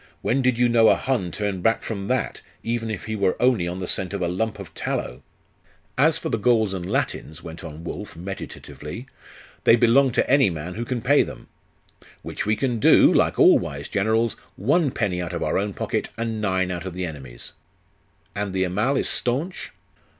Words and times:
When 0.23 0.41
did 0.41 0.57
you 0.57 0.67
know 0.67 0.89
a 0.89 0.95
Hun 0.95 1.29
turn 1.31 1.61
back 1.61 1.83
from 1.83 2.07
that, 2.07 2.41
even 2.63 2.89
if 2.89 3.05
he 3.05 3.15
were 3.15 3.39
only 3.39 3.67
on 3.67 3.79
the 3.79 3.85
scent 3.85 4.15
of 4.15 4.21
a 4.23 4.27
lump 4.27 4.57
of 4.57 4.73
tallow?' 4.73 5.21
'As 5.95 6.17
for 6.17 6.29
the 6.29 6.39
Gauls 6.39 6.73
and 6.73 6.89
Latins,'.... 6.89 7.43
went 7.43 7.63
on 7.63 7.83
Wulf 7.83 8.15
meditatively, 8.15 9.05
'they 9.63 9.75
belong 9.75 10.09
to 10.13 10.27
any 10.27 10.49
man 10.49 10.73
who 10.73 10.85
can 10.85 11.03
pay 11.03 11.21
them.'.... 11.21 11.45
'Which 12.23 12.47
we 12.47 12.55
can 12.55 12.79
do, 12.79 13.13
like 13.13 13.37
all 13.37 13.59
wise 13.59 13.87
generals, 13.87 14.35
one 14.55 14.89
penny 14.89 15.21
out 15.21 15.33
of 15.33 15.43
our 15.43 15.59
own 15.59 15.71
pocket, 15.71 16.09
and 16.17 16.41
nine 16.41 16.71
out 16.71 16.87
of 16.87 16.95
the 16.95 17.05
enemy's. 17.05 17.51
And 18.33 18.53
the 18.53 18.63
Amal 18.63 18.97
is 18.97 19.07
staunch? 19.07 19.69